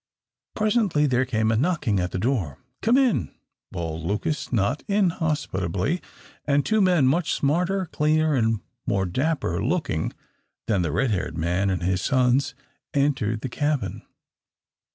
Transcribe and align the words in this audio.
Presently 0.55 1.05
there 1.05 1.25
came 1.25 1.51
a 1.51 1.55
knocking 1.55 1.99
at 1.99 2.09
the 2.09 2.17
door. 2.17 2.57
"Come 2.81 2.97
in," 2.97 3.29
bawled 3.71 4.03
Lucas, 4.03 4.51
not 4.51 4.81
inhospitably, 4.87 6.01
and 6.43 6.65
two 6.65 6.81
men, 6.81 7.05
much 7.05 7.33
smarter, 7.33 7.85
cleaner, 7.85 8.33
and 8.33 8.61
more 8.87 9.05
dapper 9.05 9.63
looking 9.63 10.11
than 10.65 10.81
the 10.81 10.91
red 10.91 11.11
haired 11.11 11.37
man 11.37 11.69
and 11.69 11.83
his 11.83 12.01
sons, 12.01 12.55
entered 12.95 13.41
the 13.41 13.49
cabin. 13.49 14.01